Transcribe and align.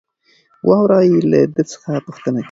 وراره 0.67 0.99
يې 1.09 1.17
له 1.31 1.39
ده 1.53 1.63
څخه 1.71 1.91
پوښتنه 2.05 2.37
کوي. 2.37 2.39